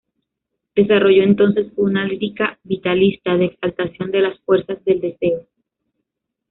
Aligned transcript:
Desarrolló 0.73 1.21
entonces 1.21 1.67
una 1.75 2.05
lírica 2.05 2.57
vitalista 2.63 3.37
de 3.37 3.45
exaltación 3.45 4.09
de 4.09 4.21
las 4.21 4.39
fuerzas 4.39 4.83
del 4.83 4.99
deseo. 4.99 5.45